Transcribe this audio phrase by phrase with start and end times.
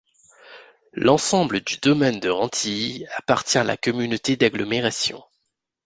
[0.93, 5.23] L'ensemble du domaine de Rentilly appartient à la communauté d'agglomération.